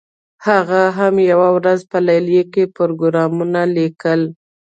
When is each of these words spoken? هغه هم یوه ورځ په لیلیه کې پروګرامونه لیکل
هغه 0.47 0.81
هم 0.97 1.13
یوه 1.31 1.49
ورځ 1.57 1.79
په 1.91 1.97
لیلیه 2.07 2.43
کې 2.53 2.63
پروګرامونه 2.77 3.61
لیکل 3.77 4.21